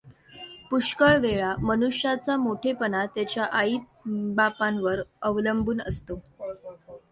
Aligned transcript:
पुष्कळ 0.69 1.17
वेळा 1.19 1.53
मनुष्याचा 1.61 2.37
मोठेपणा 2.37 3.05
त्याच्या 3.05 3.43
आईबापांवर 3.53 5.01
अवलंबून 5.21 5.81
असतो. 5.81 6.19